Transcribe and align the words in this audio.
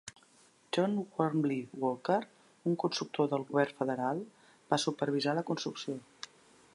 John 0.75 0.95
Wormley 1.17 1.59
Walker, 1.83 2.17
un 2.71 2.79
constructor 2.85 3.29
del 3.35 3.47
govern 3.51 3.79
federal, 3.83 4.23
va 4.75 4.83
supervisar 4.85 5.37
la 5.41 5.45
construcció. 5.51 5.99